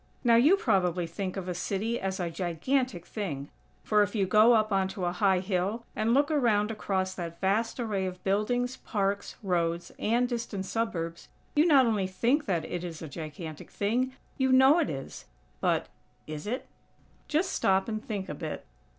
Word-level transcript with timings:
Now 0.23 0.35
you 0.35 0.55
probably 0.57 1.05
think 1.05 1.37
of 1.37 1.47
a 1.47 1.53
city 1.53 1.99
as 1.99 2.19
a 2.19 2.31
gigantic 2.31 3.05
thing; 3.05 3.49
for, 3.83 4.01
if 4.01 4.15
you 4.15 4.25
go 4.25 4.53
up 4.53 4.71
onto 4.71 5.05
a 5.05 5.11
high 5.11 5.41
hill, 5.41 5.85
and 5.95 6.11
look 6.11 6.31
around 6.31 6.71
across 6.71 7.13
that 7.13 7.39
vast 7.39 7.79
array 7.79 8.07
of 8.07 8.23
buildings, 8.23 8.77
parks, 8.77 9.35
roads 9.43 9.91
and 9.99 10.27
distant 10.27 10.65
suburbs, 10.65 11.27
you 11.55 11.67
not 11.67 11.85
only 11.85 12.07
think 12.07 12.45
that 12.47 12.65
it 12.65 12.83
is 12.83 13.03
a 13.03 13.07
gigantic 13.07 13.69
thing, 13.69 14.13
you 14.39 14.51
know 14.51 14.79
it 14.79 14.89
is. 14.89 15.25
But, 15.59 15.85
is 16.25 16.47
it? 16.47 16.65
Just 17.27 17.51
stop 17.51 17.87
and 17.87 18.03
think 18.03 18.27
a 18.27 18.33
bit. 18.33 18.65